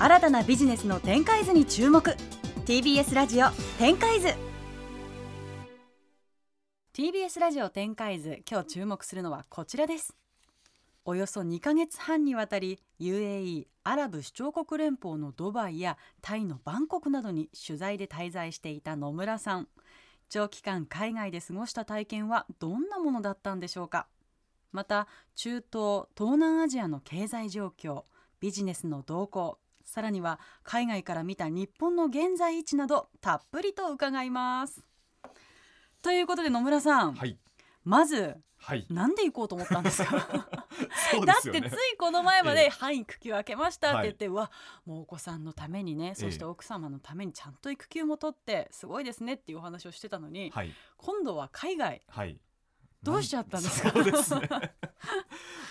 [0.00, 2.14] 新たなビジネスの展開図に注目。
[2.66, 3.48] TBS ラジオ
[3.80, 4.28] 展開図。
[6.94, 10.14] TBS ラジオ展開図今日注目するのはこちらです。
[11.04, 19.66] およそ2ヶ月半にわたり UAE アラブ首長国連邦のドバイやタイのバンコクなどに取材で滞在していた野村さん。
[20.28, 24.06] 長期間海外で過ごした体験はどんなものだったんでしょうか。
[24.70, 28.04] また中東東南アジアの経済状況
[28.38, 29.58] ビジネスの動向
[29.88, 34.84] さらには海外から見た日本の現在位置などたっぷりと伺います。
[36.02, 37.38] ということで野村さん、はい。
[37.84, 38.86] まずはい。
[38.90, 40.28] なんで行こうと思ったんですか？
[41.10, 44.50] そうだってついこの前までええ「はい育休明けました」って言って、うわ
[44.84, 50.72] もうお子さんのためにねそしてええ奥様のためにちゃんと育休も取ってすごいですねっていうお話をしてたのに、はい。
[50.98, 52.02] 今度は海外。
[52.08, 52.38] はい
[53.02, 53.90] どうしちゃったんですか？
[53.90, 54.48] そうですね。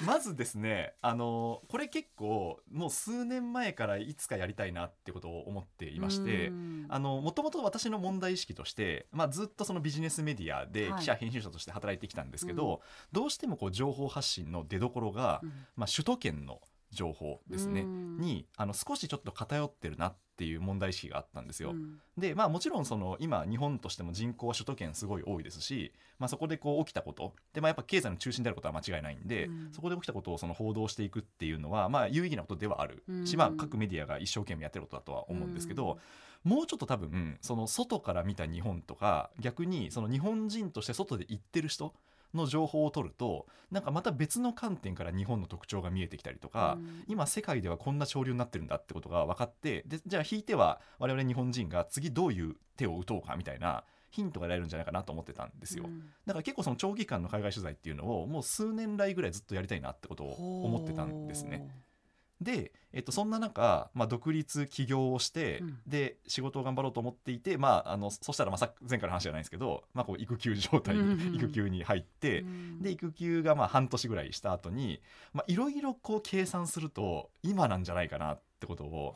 [0.06, 11.00] まずですねあのこれ結構もう数年前からいつかやりたいなってことを思っていましてもともと私の問題意識として、まあ、ずっとそのビジネスメディアではい。
[11.00, 15.52] 記者編集者として働いてきたんですけど、どうしてもこう情報発信の出どころが、うん。
[15.76, 18.18] まあ、首都圏の情報ですね、うん。
[18.20, 21.72] にあの少しちょっと偏ってるなっていう問題意識があったんですよ。
[21.72, 22.00] うん。
[22.18, 27.34] でまあもちろんその今日本としても人口は首都圏すごい多いですし、まあ、そこでこう起きたこと。
[27.54, 29.70] で、まあ、やっぱ経済の中心であることは間違いないんで、うん。
[29.74, 33.04] そこで起きたことをその報道していくっていうのはまあ有意義なことではある。
[33.26, 33.40] し、うん。
[33.40, 36.00] まあ、各メディアが一生懸命やってることだとは思うんですけど、
[36.44, 41.94] もうちょっと多分その外から見た日本とか逆にその日本人として外で行ってる人
[42.34, 47.04] の情報を取るとなんかまた別の観点から日本の特徴が見えてきたりとか、うん。
[47.08, 56.00] 今世界ではこんな潮流になってるんだってことが分かってでじゃあ引いては我々日本人が次どういう手を打とうかみたいなヒントが得られるんじゃないかなと思ってたんですよ、うん。
[56.26, 61.68] だから結構その長期間の海外取材っていうのをもう数年来ぐらいずっとやりたいなってことを思ってたんですね。
[62.42, 65.78] で、えっと、そんな中、まあ、独立起業をして、うん。
[65.88, 72.82] で仕事を頑張ろうと思っていて、まあ、あのそしたらまあさ前回の話じゃないんですけど、まあ、こう育休状態に、うんうん育休に入って、うん。
[72.82, 75.02] で育休がまあ半年ぐらいした後に
[75.34, 79.16] まあいろいろこう計算すると今なんじゃないかなってことを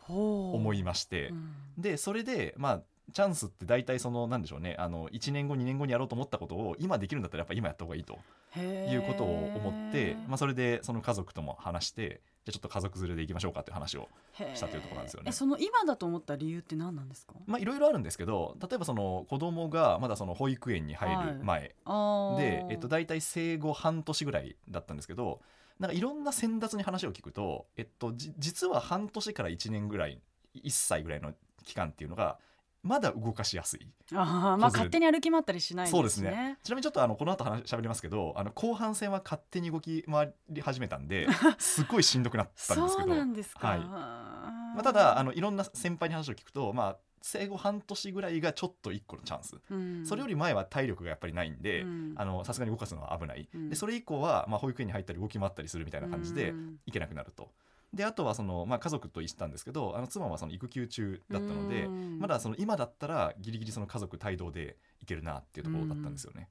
[0.54, 1.54] 思いまして、うん。
[1.78, 2.82] でそれでまあ
[3.14, 8.20] チャンスって大体そのなんでしょうねあの1年後2年後にやろうと思ったことを今できるんだったらやっぱ今やった方がいいと
[8.60, 14.10] いうことを思って、まあ、それでその家族とも話してじゃあちょっと家族連れで行きましょうかっていう話を
[14.56, 15.30] したというところなんですよね。
[15.30, 17.34] えその今だと思った理由って何なんですか？
[17.46, 22.38] まあいろいろあるんですけど例えばその子供がまだその保育園に入る前、あー。
[22.38, 25.42] で、えっと、大体生後半年ぐらいだったんですけど
[25.80, 30.20] なんかいろんな先達に話を聞くと、えっと、じ実は半年から1年ぐらい
[30.56, 32.40] 1歳ぐらいの期間っていうのが
[32.84, 33.88] まだ動かしやすい。
[34.14, 36.58] あーまあ勝手に歩き回ったりしないそうですね。
[36.64, 41.28] ちなみにちょっとあのこの後話しゃべりますけどあの後半戦は勝手に動き回り始めたんで
[41.60, 43.80] すごいしんどくなったんですけそうどなんですか、はい。
[43.80, 43.86] ま
[44.76, 51.86] まあ、ただあのいろんな先輩に話を聞くと、まあ、生後半年ぐらいがちょっと1個のチャンス、うん、それより前は体力がやっぱりないんで
[52.44, 53.70] さすがに動かすのは危ない、うん。
[53.70, 56.78] でそれ以降は、まあ、保育園に入ったり動き回ったりするみたいな感じでうん。
[56.86, 57.52] 行けなくなると。
[57.94, 62.20] であとはその、まあ、家族と行ったんですけどあの妻はその育休中だったのでうん。
[62.20, 66.48] まだその今だったらギリギリその家族帯同で行けるなっていうところだったんですよね。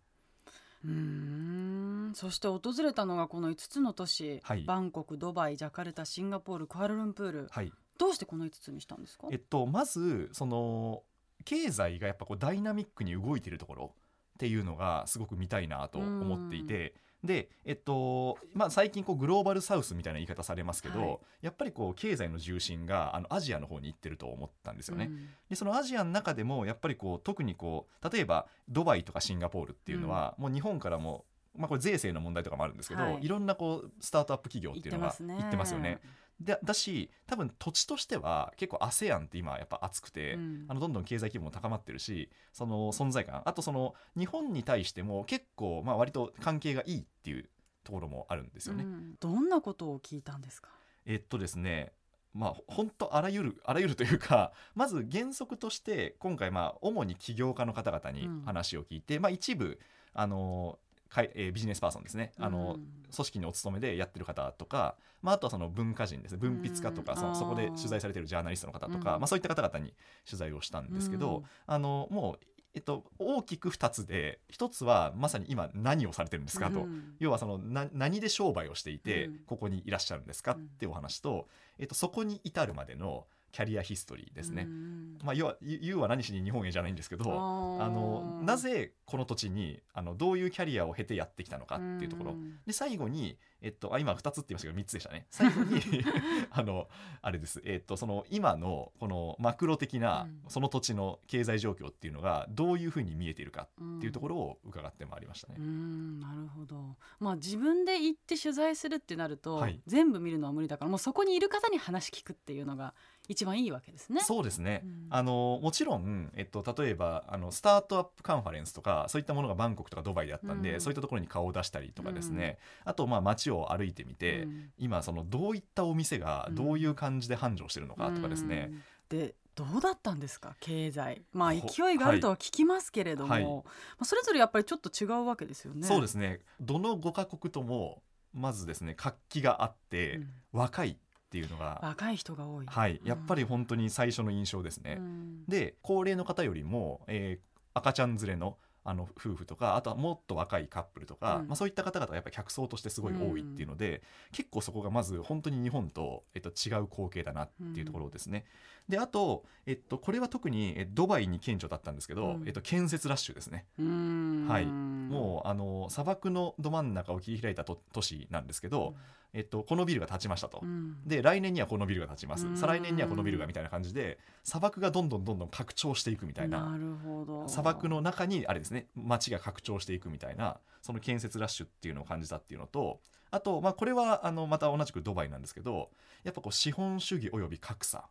[0.85, 2.13] うーん。
[2.15, 4.65] そして訪れたのがこの5つの都市、はい。
[4.65, 7.49] バンコクドバイジャカルタシンガポールクアラルンプール。
[7.51, 7.73] はい。
[7.97, 9.29] どうしてこの5つにしたんですか？
[9.31, 11.03] えっと、まずその
[11.45, 16.95] 経済がやっぱこうダイナミックに動いているところっていうのがすごく見たいなと思っていて。
[17.23, 21.19] でえっとまあ、最近こうグローバルサウスみたいな言い方されますけど、はい。
[21.43, 25.09] やっぱりこう経済の重心があのアジアの方に行ってると思ったんですよね。
[25.11, 25.29] うん。
[25.49, 33.19] でそのアジアの中でもやっぱりこう特にこう例えばドバイとかシンガポールっていうのは、もう日本からも、まあ、これ税制の問題とかもあるんですけど、はい。
[33.23, 36.01] い、ろんなこうスタートアップ企業っていうのが行ってますよね。
[36.41, 40.65] でだし多分土地としては結構 ASEAN って今やっぱ熱くて、うん。
[40.69, 43.43] あのどんどん経済規模も高まってるしその存在感。
[43.45, 47.49] あとその日本に対しても結構まあ割と関係がいいっていう
[47.85, 48.85] ところもあるんですよね。
[48.85, 49.15] うん。
[49.21, 50.71] どんなことを聞いたんですか？
[51.07, 51.93] えっとですね
[52.33, 58.43] まあ本当あらゆるあらゆるというか まず原則として今回まあ主に起業家の方々にうん。
[58.45, 59.79] 話を聞いて、まあ一部
[60.15, 60.79] あの
[61.11, 62.33] かいえービジネスパーソンですね。
[62.39, 66.39] あの、うん組織にお勤めでやってる方とか、まあ、あとはその文化人ですね。
[66.39, 67.19] 文筆家とか、うん。
[67.19, 69.21] そのそこで取材されてるジャーナリストの方とか、うん。
[69.21, 71.45] まあ、そういった方々に取材をしたんですけど、うん。
[71.67, 76.83] あのもう、えっと、大きく2つで1つはまさに今何をされてるんですかと。
[76.83, 77.15] うん。
[77.19, 79.39] 要はそのな何で商売をしていて、うん。
[79.47, 81.49] ここにいらっしゃるんですかうんっていうお話と、
[81.79, 84.67] えっと、そこに至るまでのキャリアヒストリーですね。
[84.69, 92.33] うんまあ、要は言う言うは何しに日本へじゃないんですけどあのなぜこの土地にあのどういうキャリアを経てやってきたのかっていうところ。
[92.33, 92.59] ん。
[92.67, 95.27] で最後に、えっと、あ今2つって言いましたけど3つでしたね。
[95.31, 95.81] 最後に
[96.51, 96.89] あの
[97.21, 100.41] あれです、えっと、その今のこのマクロ的なうん。
[100.49, 105.57] その土地の経済状況っていうのがどういうふうに見えているかっていうところを伺ってまいりましたね。
[105.59, 106.97] うんなるほど。
[107.19, 109.81] まあ自分で行って取材するってなると、はい。
[109.87, 112.95] 全部見るのは無理だからもうそこにいる方に話聞くっていうのが
[113.31, 114.23] 一番いいわけですね。
[114.23, 115.07] そうですね、うん。
[115.09, 120.81] あのもちろん、えっと、例えばあのスタートアップカンファレンスとかそういったものがバンコクとかドバイであったんで、うん。
[120.81, 124.71] そういったところに顔を出したりとかですね、あとまあ街を歩いてみて、うん。
[124.79, 126.55] 今そのどういったお店がうん。
[126.57, 128.71] どういう感じで繁盛してるのかとかですね、
[129.11, 129.19] うん。
[129.19, 130.57] でどうだったんですか？
[130.61, 131.23] 経済。
[131.33, 133.45] まあほ勢いがあるとは聞きますけれども、はい。
[133.45, 133.63] ま
[134.01, 135.87] あ、それぞれやっぱりちょっと違うわけですよね。
[135.87, 136.41] そうですね。
[136.61, 140.29] どの5カ国ともまずですね活気があって、うん。
[140.53, 140.97] 若い
[141.31, 142.67] っていうのが、若い人が多い。
[142.67, 144.97] はい、やっぱり本当に最初の印象ですね。
[144.99, 158.47] うんで高齢の方よりも、えー赤ちゃん連れのあの夫婦とかあとはもっと若いカップルとか、うんまあ、そういった方々がやっぱり客層としてすごい多いっていうので、結構そこがまず本当に日本と、えっと、違う光景だなっていうところですね。
[158.89, 162.43] であと、えっと、これは特にえドバイに顕著だったんですけど、うん。
[162.47, 163.67] えっと、建設ラッシュですね。
[163.79, 164.47] うん。
[164.49, 164.67] はい。
[164.67, 168.95] もうあの砂漠のど真ん中を切り開いたと都市なんですけど、
[169.33, 170.61] えっと、このビルが建ちましたと。
[170.63, 170.97] うん。
[171.07, 172.47] で来年にはこのビルが建ちます。
[172.47, 172.57] うん。
[172.57, 177.49] 再来年にはこのビルがみたいな感じで砂漠がどんどんどんどん拡張していくみたいななるほど。
[177.49, 183.01] 砂漠の中にあれですね街が拡張していくみたいなその建設ラッシュっていうのを感じたっていうのと
[183.31, 185.91] あと、まあ、これはあのまた同じくドバイなんですけど
[186.25, 188.09] やっぱこう資本主義および格差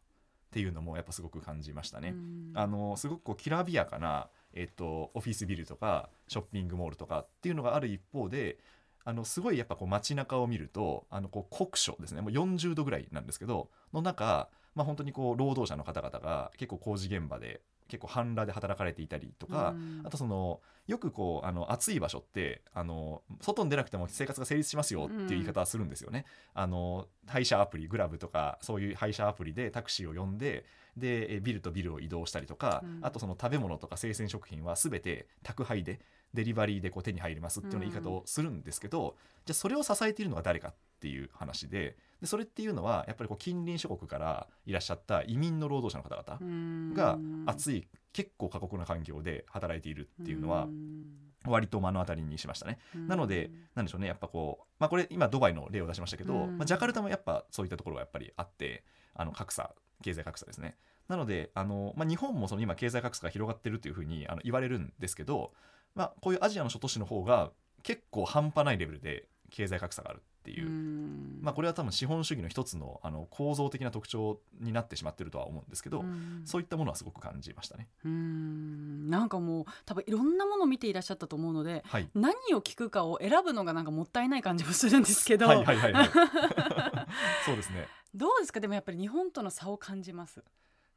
[0.50, 2.10] っていうのもやっぱすごく感じましたね。
[2.10, 8.58] うんあのすごくこうきらびやかな、えっと、オフィスビルとかショッピングモールとかっていうのがある一方で
[9.06, 20.02] あのすごいやっぱこう街中を見るとあのこう酷暑ですねもう40度ぐらいなんですけどの中、まあ、本当にこう労働者の方々が結構工事現場で結構半裸で働かれていたりとか、うん。
[20.06, 26.26] あとそのよくこうあの暑い場所ってあの外に出なくても生活が成立しますよっていう言い方はするんですよね。
[26.54, 30.66] あの配車アプリグラブとかそういう配車アプリでタクシーを呼んで
[30.96, 33.00] でえビルとビルを移動したりとか、うん。
[33.02, 36.00] あとその食べ物とか生鮮食品は全て宅配で
[36.34, 39.16] デリバリーでこう手に入りますっていうような言い方をするんですけど、
[39.46, 46.94] じゃあそれを支えているのは誰かっていう話ででそれっていうのはやっぱりこう近隣諸国からいらっしゃった移民の労働者の方々うん。
[46.94, 51.06] が暑い結構過酷な環境で働いているっていうのはん。
[51.46, 52.80] 割と目の当たりにしましたね。
[52.94, 53.08] うん。
[53.08, 56.58] なのでなんでしょうねやっぱこう、まあ、これ今ドバイの例を出しましたけど、うん。
[56.58, 58.84] まあ、ジャカルタもやっぱそういったところがやっぱりあって
[59.16, 59.72] あの格差
[60.04, 60.76] 経済格差ですね。
[61.08, 65.54] なのであの、まあ、日本もその今経済格差が広がってるというふうにあの言われるんですけど、
[65.96, 67.52] まあ、こういうアジアの諸都市の方が
[67.84, 71.40] 結構半端ないレベルで経済格差があるっていう、うん。
[71.42, 76.42] まあ、これは多分資本主義の一つのあの構造的な特徴になってしまってるとは思うんですけど、うん。
[76.46, 77.88] そういったものはすごく感じましたね。
[78.06, 82.10] うんなんかもう多分いろんなものを見ていらっしゃったと思うのではい。
[82.14, 86.10] 何を聞くかを選ぶのがなんかもったいない感じもするんですけど、はいはいはいはい。
[87.46, 87.88] そうですね。
[88.14, 88.60] どうですか？
[88.60, 90.44] でもやっぱり日本との差を感じます。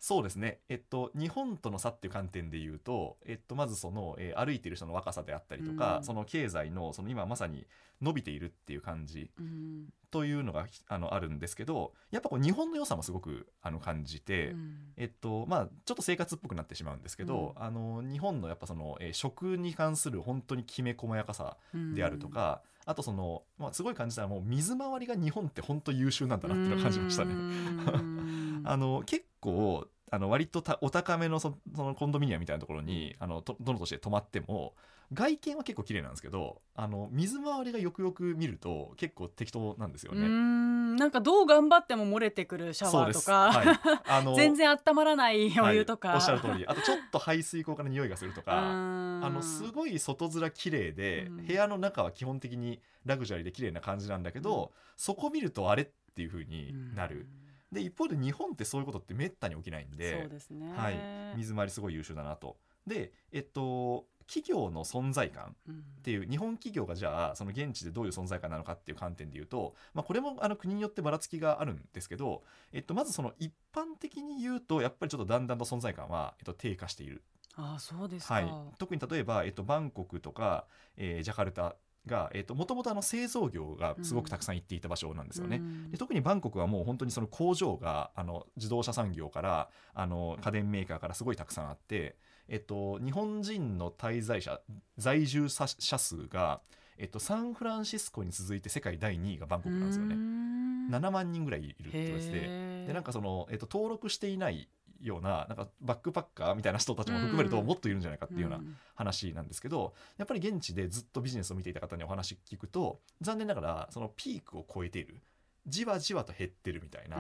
[0.02, 6.04] そうですね、えっと、日本との差っていう観点で言うと、えっと、まずその、えー歩いている人の若さであったりとか、うん。
[6.04, 7.68] その経済のその今まさに
[8.00, 9.84] 伸びているっていう感じうん。
[10.10, 14.76] というのがあのあるんですけどやっぱこう日本の良さもすごくあの感じて、うん。
[14.96, 21.58] えっとまあ、ちょっと生活っぽくなってしまうんですけど、あの日本のやっぱその、えー食に関する本当にきめ細やかさ
[21.94, 27.34] であるとか、あとその、まあ、すごい感じたらもう水回りが日本って本当優秀なんだなっていうのを感じましたね。
[27.34, 34.74] ね あの結構あの割とたお高めのそそのコンドミニアムみたいなところにあのとどの都市で泊まっても
[35.14, 40.26] 外見は結構綺麗なんですけどあの水回りがよくよく見ると結構適当なんですようね。
[40.26, 40.96] ん。
[40.96, 43.70] なんかどう頑張っても漏れてくるシャワーとか、そうです。
[43.70, 44.00] はい。
[44.06, 46.16] あの 全然温まらないお湯とか、はい。
[46.18, 46.66] おっしゃる通り。
[46.66, 48.52] あとちょっと排水口から匂いがするとか。
[48.52, 51.46] ああのすごい外面綺麗で、うん。
[51.46, 57.26] 部屋の中は基本的にラグジュアリーで綺麗な感じなんだけど、そこ見るとあれっていう風になる、
[57.72, 60.98] で一方で日本ってそういうことってめったに起きないんでそうですね、はい、
[61.36, 62.56] 水回りすごい優秀だなと。
[62.86, 65.74] でえっと企業の存在感うん。
[65.74, 77.22] っていう日本企業がじゃあその現地でどういう存在感なのかっていう観点で言うと、まあ、これもあの国によってばらつきがあるんですけど、えっと、まずその一般的に言うとやっぱりちょっとだんだんと存在感は、えっと、低下している。
[77.54, 80.64] ああそうですか、はい、特に例えば、えっと、バンコクとか、
[80.96, 85.56] えージャカルタがもともと製造業がすごくたくさん行っていた場所なんですよね。
[85.56, 92.16] うんで特にバンコクはもう本当にその工場があの自動車産業からあの家電メーカーからすごいたくさんあって、
[92.48, 94.60] えっと、日本人の滞在者
[94.96, 96.60] 在住者者数が、
[96.98, 100.14] えっと、サンフランシスコに続いて世界第2位がバンコクなんですよね。
[100.14, 100.42] うん
[100.90, 104.68] 7万人ぐらいいるってことですでなんかその、えっと登録していない
[105.02, 107.66] ようななんかバックパッカーみたいな人たちも含めるとうん。
[107.66, 108.76] もっといるんじゃないかっていうようなうん。
[108.94, 115.20] 話なんですけどやっぱり現地でずっとビジネスを見ていた方にお話聞くと残念ながらそのピークを超えている
[115.66, 117.16] じわじわと減ってるみたいな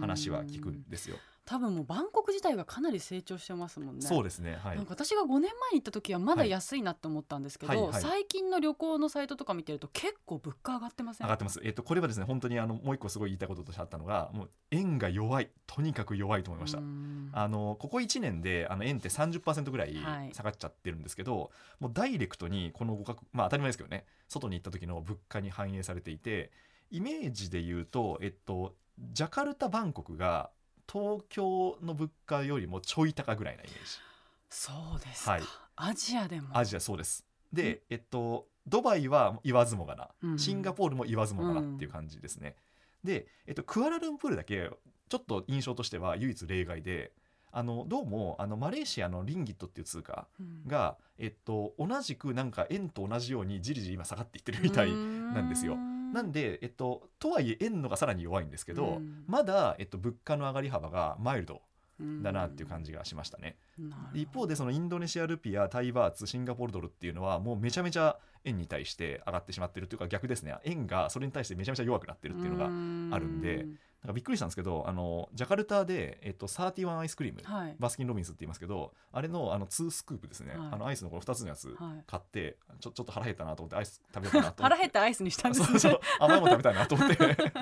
[0.00, 1.16] 話は聞くんですよ。
[1.44, 4.06] 多分もうバンコク自体がかなり成長してますもんね。
[4.06, 4.56] そうですね。
[4.62, 4.76] はい。
[4.76, 6.50] なんか私が5年前に行った時はまだはい。
[6.50, 8.02] 安いなって思ったんですけど、はいはい。
[8.02, 11.26] 最近の旅行のサイトとか見てると結構物価上がってません？
[11.26, 15.50] 上がってます、えっとこれはですね本当にあのもう一個すごい言いたいこととしてあったのがもう円が弱い。
[15.66, 16.78] とにかく弱いと思いました。
[16.78, 16.80] う。
[16.80, 17.30] ん。
[17.32, 20.34] あのここ1年であの円って30%ぐらいはい。
[20.34, 26.50] 下がっちゃってるんですけど、もうダイレクトにこの互角まあ当たり前ですけどね外に行った時の物価に反映されていて
[26.90, 30.50] イメージで言うと、えっと、ジャカルタバンコクが
[30.90, 33.80] 東京の物価よりもちょい高ぐらいなイメージ。
[34.50, 35.42] そうですか、はい。
[35.76, 36.56] アジアでも。
[36.56, 37.24] アジアそうです。
[37.52, 40.38] で、えっと、ドバイは言わずもがな、うん。
[40.38, 42.56] シンガポールも言わずもがなっていう感じですね、
[43.02, 44.70] で、えっと、クアラルンプールだけ
[45.08, 47.12] ちょっと印象としては唯一例外で
[47.52, 50.66] あのどうもあのマレーシアのリンギットっていう通貨うん。
[50.66, 55.76] が、えっと、同じくなんか円と同じようにじりじり今下がっていってるみたいなんですよ。
[56.14, 59.24] なんで、えっと、とはいえ円のがさらに弱いんですけど、うん。
[59.26, 61.60] まだ、えっと、物価の上がり幅がマイルド
[62.22, 63.56] だなっていう感じがしましたね。
[64.14, 70.54] 一方でそのインドネシアルピアタイバーツシンガポールドルっていうのはもうめちゃめちゃ円に対して上がってしまってるというか逆ですね。
[70.64, 73.66] 円がそれに対してめちゃめちゃ弱くなってるっていうのがあるんで
[74.04, 77.76] なんかびっくりしたんですけどあのジャカルタで、えっと、31アイスクリーム、はい。
[77.78, 80.68] バスキン・ロビンスって言いますけどあれのあの2スクープですね、はい。
[80.72, 82.04] あのアイスのこの2つのやつはい。
[82.06, 84.44] 買ってちょちょっと腹減ったなと思ってアイス食べようかなと。
[84.44, 87.16] 思って腹減ってアイスにしたんです そうそう甘いもの食べたいなと思って。
[87.16, 87.52] で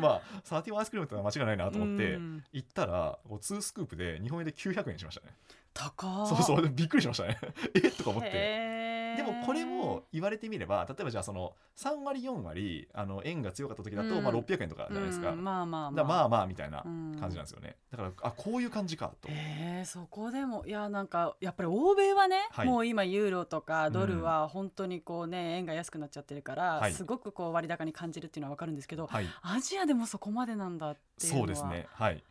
[0.00, 2.44] まあ31アイスクリームってのは間違いないなと思ってうん。
[2.52, 5.36] 行ったらこう2スクープで日本円で900円しましたね
[5.74, 7.38] 高そうそうびっくりしましたね。
[7.74, 7.90] え？
[7.90, 8.82] とか思って。
[9.16, 14.24] でもこれも言われてみれば例えばじゃあその3割4割あの円が強かった時だと、うん。
[14.24, 22.66] まあ600円とかじゃないですか、うんまあまあだからまあまあみたいなうん感じなんですよね、だからあこういう感じかと、えー、そこでもいやなんかやっぱり欧米はね、はい。
[22.66, 26.92] もう今ユーロとかドルは本当にこうね、円が安くなっちゃってるから、はい。
[26.92, 29.26] すごくこう割高に感じるっていうのはわかるんですけど、はい。
[29.42, 31.46] アジアでもそこまでなんだっていうのは。
[31.46, 31.86] そうですね。
[31.92, 32.22] はい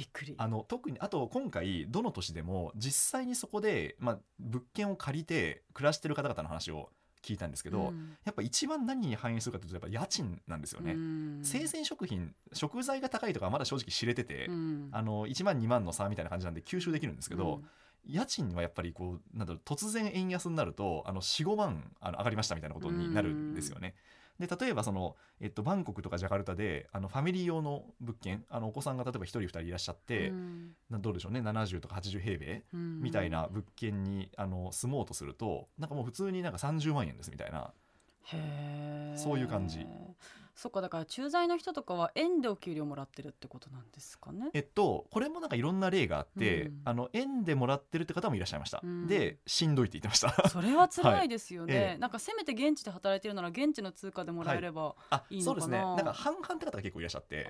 [0.00, 0.34] びっくり。
[0.38, 6.88] あの特にあと今回どの都市でも実際にそこで、まあ、物件を借りて暮らしてる方々の話を
[7.22, 8.16] 聞いたんですけど、うん。
[8.24, 11.40] やっぱ一番何に反映するかというとやっぱ家賃なんですよね、うん。
[11.42, 14.88] 生鮮食品食材が高いとかはまだ正直知れてて、うん。
[14.90, 17.60] あの1万2万の差みたいな感じなんで吸収できるんですけど、
[18.06, 23.94] 家賃はやっぱりこうなんだろう突然円安になるとあの45万あの上がりましたみたいなことになるんですよね。
[24.40, 30.70] で例えばその、えっと、バンコクとかジャカルタであのファミリー用の物件あのお子さんが例えば1人2人いらっしゃって、うん。
[30.88, 33.00] などうでしょうね70とか80平米うん。
[33.02, 37.72] みたいな物件にあの住もうとするとなんかもう普通になんか30万円ですみたいな。
[39.16, 39.86] そういう感じ
[40.54, 44.50] そっかだから駐在の人とかは円でお給料もらってるってことなんですかね？
[44.52, 46.80] えっとこれもなんかいろんな例があって、うん。
[46.84, 50.48] あの円でもらってるって方もいらっしゃいました、うんでしんどいって言ってました。
[50.48, 51.98] それは辛いですよね、は いええ。
[51.98, 55.62] なんかせめて現地で働いてるなら現地の通貨でもらえれば、あいいのかな？
[55.62, 55.78] そうですね。
[55.78, 57.48] なんか半々って方が結構いらっしゃって。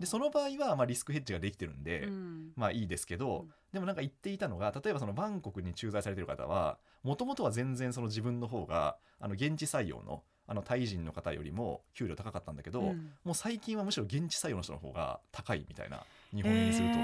[0.00, 2.52] でその場合はまあリスクヘッジができてるんで、うん。
[2.56, 3.52] まあいいですけど、うん。
[3.72, 13.12] でもなんか言っていたのが例えばそのバンコクに駐在されてる方はもともとは全然その自分の方があの現地採用のあのタイ人の方よりも給料高かったんだけど、うん。
[13.24, 16.96] もう最近はむしろ現地採用の人の方が高いみたいな日本円にすると、っ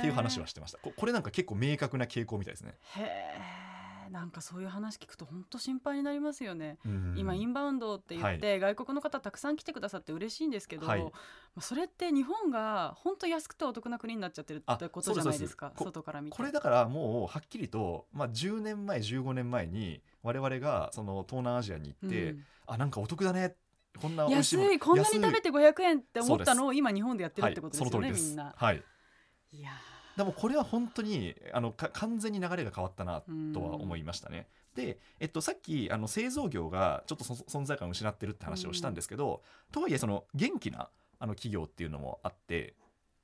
[0.00, 0.78] ていう話はしてました。
[0.78, 3.66] ここれなんか結構明確な傾向みたいですね、へえ
[4.10, 7.14] なんかそういう話聞くと本当心配になりますよね、うん。
[7.16, 11.02] 今インバウンドって言って、外国の方たくさん来てくださって嬉しいんですけど、はい。
[11.02, 11.10] ま
[11.58, 15.72] あそれって日本が本当安くてお得な国になっちゃってるってことじゃないですか？
[15.76, 16.36] 外から見て。
[16.36, 22.44] これだからもうはっきりと、まあ、10年前15年前に我々がその東南アジアに行って、うん。
[22.66, 23.54] あなんかお得だね。
[24.00, 28.28] こんな美味しい安いこんなに食べ安て500円って思ったのを今日本でやってるってことですよね、はい、その通りです。
[28.28, 28.54] みんな。
[28.54, 28.82] はい。
[29.52, 29.70] いや
[30.16, 34.48] でもこれは本当にあのか完全に流れが変わったなーとは思いましたね。
[34.74, 39.42] で、えっと、さっきあの製造業がちょっとそ存在感を失ってるって話をしたんですけど、
[39.72, 42.74] とはいえその元気なあの企業っていうのもあって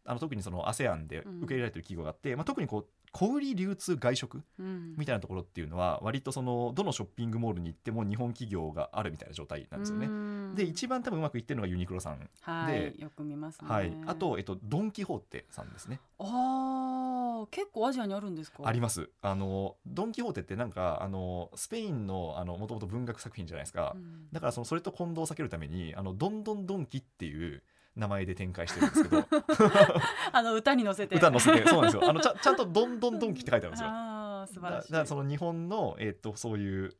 [0.04, 4.42] あの特にその ASEAN で受け入れられてる企業があって、まあ、特にこう小売流通外食？
[4.58, 10.06] うんみたいなところっていうのは割とそのどのショッピングモールに行っても日本企業があるみたいな状態なんですよね。
[10.06, 13.68] うんで一番多分うまくいってるのがユニクロさん、はいでよく見ますね。
[13.70, 15.98] はい、あと、えっと、ドン・キホーテさんですね。
[16.18, 18.62] あー結構アジアにあるんですか？
[18.64, 27.62] ありますあのドン・キホーテってなんかあのスペインのあのもともと文学作品じゃないですか、うんだからそのそれと混同を避けるためにあのドンドンドンキっていう
[27.96, 29.26] 名前で展開してるんですけど。
[30.32, 31.16] あの歌に乗せて。
[31.16, 32.08] 歌載せてそうなんですよ。
[32.10, 33.88] あのちゃちゃんとドンドンドンキって書いてあるんですよ。
[33.88, 34.92] ああ素晴らしい。
[34.92, 36.96] だその日本の、えっとそういう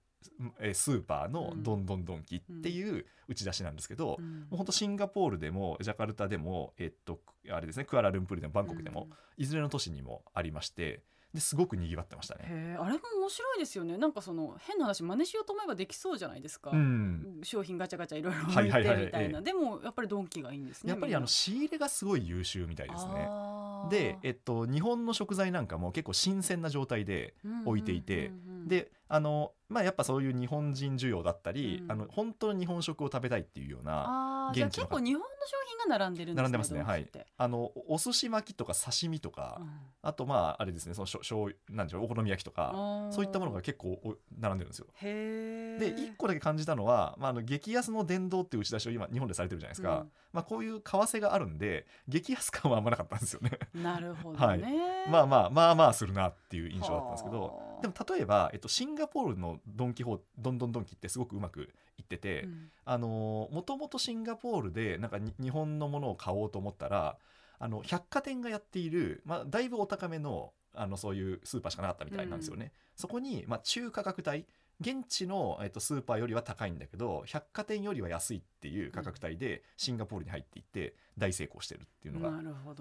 [0.61, 1.62] えースーパーのうん。
[1.62, 4.40] どんどんドンキっていう打ち出しなんですけど、うん。
[4.40, 7.20] もう本当シンガポールでもジャカルタでも、えっと、
[7.50, 11.02] あれですねクアラルンプールでもバンコクでも、いずれの都市にもありまして
[11.34, 12.76] ですごくにぎわってましたね。
[12.78, 13.96] あれも面白いですよね。
[13.96, 17.40] なんかその変な話真似しようと思えばできそうじゃないですか、うん。
[17.42, 18.96] 商品ガチャガチャいろいろはい置いてはい。
[18.96, 19.42] はいええみたいな。
[19.42, 23.28] でもやっぱりドンキがいいんですねやっぱりあの仕入れがすごい優秀みたいなですね。
[23.90, 27.34] で、えっと、日本の食材なんかも結構新鮮な状態で
[27.64, 28.68] 置いていてうんうんうんうん。
[28.68, 31.92] であの、まあ、やっぱそういう日本人需要だったり、うん。
[31.92, 39.69] あの本当に日本食を食べたいっていうような現地の結構日本の商品が並んでるんですね並んでますねドンキってあのお寿司巻きとか刺身とか、うん。
[40.00, 42.73] あとまああれですねそのしょ醤油なんでしょうお好み焼きとか
[43.11, 44.87] そういったものが結構お並んでるんですよ。
[44.95, 53.59] へえで1個だけ感じたのは、まあ、あの激安の殿堂っていう打ち出しを今日本でされてるじゃないですか、まあ、こういう為替があるんで激安感はあんまなかったんですよね。
[53.75, 57.73] なるほどね、まあまあまあまあするなっていう印象だったんですけどはあ。
[57.83, 62.49] でも例えば、えっと、シンガポールのドンキホーどんどんドンキってすごくうまくいってて、
[62.87, 67.16] もともとシンガポールでなんかに日本のものを買おうと思ったら
[67.59, 72.73] あの百貨店がやっている、まあ、だいぶお高めのあのそういうスーパーしかなかったみたいなんですよね。
[72.97, 74.47] そこに、まあ、中価格帯
[74.80, 82.32] 現地の、えっと、スーパーよりは高いんだけど百貨店よりは安いっていう価格帯でシンガポールに入っていって大成功してるっていうのが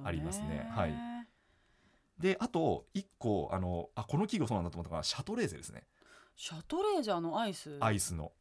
[0.03, 0.67] ありますね。
[0.71, 0.93] はい。
[2.17, 5.83] であと1個あのあこの企業そうなんだと思ったのがシャトレーゼですね
[6.43, 7.77] シャトレージャーのアイス？
[7.81, 8.31] アイスの。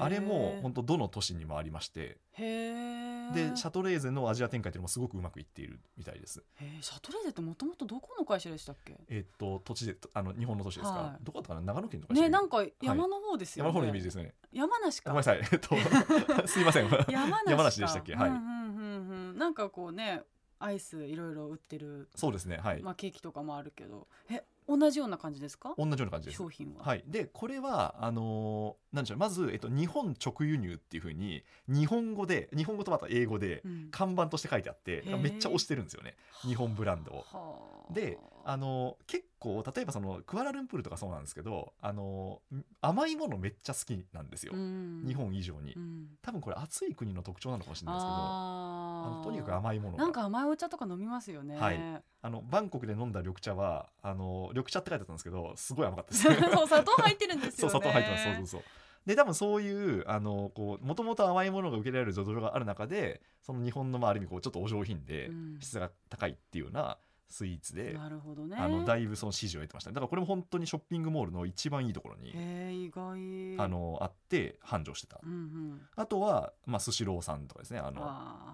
[0.00, 2.18] あれも本当どの都市にもありまして。
[2.36, 6.42] でシャトレーゼのアジア展開っていうのもすごくうまくいっているみたいです。
[6.80, 8.96] シャトレーゼってもともとどこの会社でしたっけ？
[9.08, 11.24] えっと土地であの日本の都市ですか、はい。
[11.24, 11.60] どこだったかな？
[11.60, 14.34] 長野県とかねなんか山の方ですよね、山の方のイメージですね。
[14.52, 15.10] 山梨か。
[15.10, 15.40] ごめんなさい。
[15.52, 15.76] えっと
[16.48, 16.90] すいません。
[16.90, 17.50] 山梨か。
[17.52, 18.16] 山梨でしたっけ？
[18.16, 18.30] はい。
[18.30, 19.38] うんうんうんうん。
[19.38, 20.22] なんかこうね
[20.58, 22.58] アイスいろいろ売ってる、そうですね。
[22.58, 24.08] はい、まあ、ケーキとかもあるけど。
[24.28, 24.42] え
[24.78, 25.74] 同じような感じですか？
[25.76, 26.38] 同じような感じです。
[26.38, 33.88] 商品は、はい、でこれはあのーなんでしょうまず、えっと、日本直輸入っていうふうに日本語で日本語とまた英語でうん。
[33.90, 35.18] 看板として書いてあって、へー。
[35.20, 36.14] めっちゃ推してるんですよね。
[36.42, 37.24] 日本ブランドを。
[37.26, 37.92] はあ。
[37.92, 42.40] であの結構例えばそのクアラルンプールとかそうなんですけどあの
[42.80, 45.02] 甘いものめっちゃ好きなんですよ、うん。
[45.06, 46.06] 日本以上に、うん。
[46.22, 50.04] 多分これ暑い国の特徴なのかもしれないですけどあのとにかく甘いものが。
[50.04, 51.56] なんか甘いお茶とか飲みますよね。
[51.56, 52.02] はい。
[52.22, 56.24] あのバンコクで飲んだ緑茶はあの緑茶って書いてあったんですけどすごい甘かったです。
[56.52, 57.70] そう砂糖入ってるんですよね。
[57.72, 58.24] そう砂糖入ってます。
[58.24, 58.62] そうそうそう。
[59.06, 65.56] で多分そういうあのこうもともと甘いものが受けられる土壌がある中でその日本のまあある意味こうちょっとお上品でうん。
[65.60, 66.98] 質が高いっていうような
[67.30, 68.56] スイーツで、なるほどね。
[68.58, 69.94] あのだいぶその支持を得てましたね。
[69.94, 72.30] だからこれも本当にショッピングモールの一番いいところに、
[72.86, 73.56] 意外。
[73.58, 75.80] あのあって繁盛してた、うんうん。
[75.96, 77.78] あとは、まあ、スシローさんとかですね。
[77.78, 78.02] あの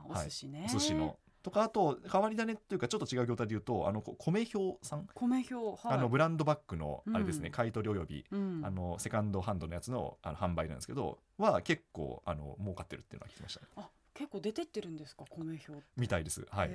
[0.09, 0.25] おはい。
[0.25, 1.19] 寿司ね、お寿司の。
[1.43, 5.97] とかあと変わり種っていうかちょっと違う業態で言うとあのこ米表さん、米表はい。
[5.97, 8.63] あのブランドバッグのあれですね、うん買い取りおよびうん。
[8.65, 13.67] あのセカンドハンドのやつのあの販売なんですけどは結構あの儲かってるっていうのは聞きましたね。
[13.77, 16.47] あ結構出てってるんですか米表みたいです。
[16.51, 16.71] はい。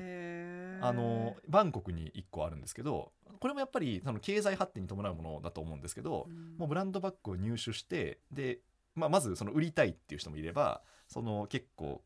[0.82, 6.58] あのバンコクに1個あるんですけどこれもやっぱりその経済発展に伴うものだと思うんですけど、うん。
[6.58, 8.60] もうブランドバッグを入手してで、
[8.96, 12.04] まあ、まずその売りたいっていう人もいればその結構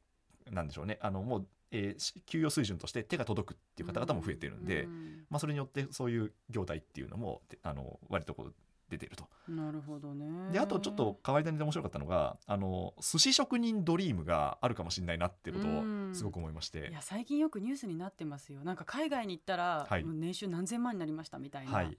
[0.51, 0.97] なんでしょうね。
[1.01, 5.25] あのもう、えーし給与水準として手が届くっていう方々も増えてるんで、うん。
[5.29, 8.53] まあ、それによってそういう業態っていうのもてあの割とこう
[8.89, 9.27] 出てると。
[9.47, 10.51] なるほどね。
[10.51, 16.11] であとちょっと変わり種で面白かったのがあの寿司職人ドリームがあるかもしれないなってことうん。
[16.11, 16.89] をすごく思いまして。
[16.89, 18.63] いや最近よくニュースになってますよ。
[18.63, 20.03] なんか海外に行ったら、はい。
[20.05, 21.97] 年収何千万になりましたみたいな、はい。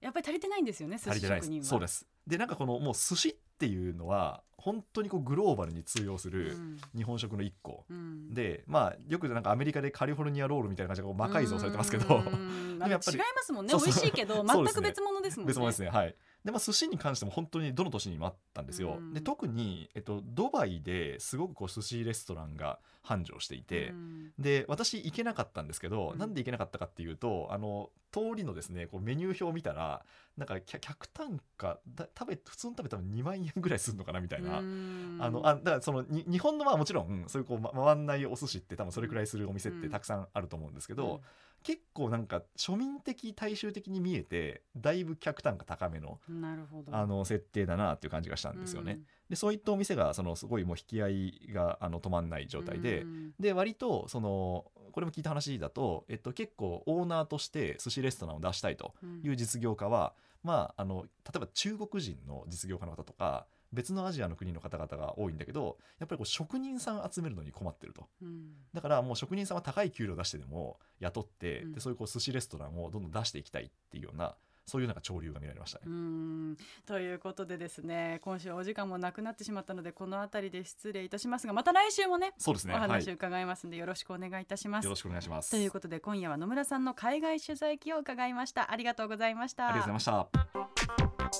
[0.00, 1.64] やっぱり足りてないんですよね寿司職人は。
[1.64, 1.68] す。
[1.70, 6.78] そうですでなんかこのもう寿司っていうのは本当にこうグローバルに通用するうん。
[6.94, 8.34] 日本食の一個、うん。
[8.34, 12.78] でまあよくなんかアメリカでカリフォルニアロールみたいな感じでこう魔改造されてますけどうん。
[12.78, 13.70] でもやっぱり違いますもんね。
[13.70, 15.50] そう美味しいけど全く別物ですもんね。
[15.50, 15.88] 別物ですね。
[15.88, 16.16] はい。
[16.44, 19.14] でまあ寿司に関しても本当にどの都市にもあったんですよ、うん。
[19.14, 24.32] で特に、えっと、ドバイですごくこう寿司レストランが繁盛していて、うん。
[24.38, 26.18] で私行けなかったんですけど、うん。
[26.18, 30.04] なんで行けなかったかっていうとあの通りのですねこうメニュー表を見たら
[30.36, 35.18] なんか客客単価だ食べ普通に食べたら2万円ぐらいするのかなみたいな、うん。
[35.20, 41.20] あのあだからそのに日本のまあもちろんそういうこう、ま、回んないお寿司って多分それくらいするお店ってたくさんあると思うんですけど、
[41.62, 46.96] 結構なんか庶民的大衆的に見えてだいぶ客単価高めのうんなるほど。
[46.96, 49.00] あの設定だなっていう感じがしたんですよね。
[49.28, 53.32] でそういったお店がそのすごいもう引き合いがあの止まんない状態で、うん。
[53.40, 59.20] で割とそのこれも聞いた話だと、えっと、結構オーナーとして寿司レストランを出したいとうん。
[59.22, 60.14] いう実業家は、
[60.46, 68.06] まあ、あの例えば中国人の実業家の方とか別のアジアの国の方々が多いんだけどやっぱりこう職人さん集めるのに困ってると。
[68.22, 68.52] うん。
[68.72, 71.72] だからもう職人さんは高い給料出してでも雇って、うん。
[71.72, 75.84] でそういうこう寿司レストランをどんどん出していきたいっていうようなそういうなんか潮流が見られましたね。
[75.86, 82.74] うんということでですね今週お時間もなくなってしまったのでこの辺りで失礼いたしますがまた来週もねそうですね。
[82.74, 82.88] おはい。
[82.88, 84.84] 話伺いますんでよろしくお願いいたします。
[84.84, 85.50] よろしくお願いします。
[85.50, 91.36] ということで今夜は野村さんの海外取材記を伺いましたありがとうございましたありがとうございました。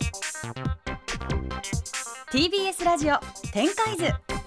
[2.30, 3.18] TBS ラジオ
[3.52, 4.45] 展開図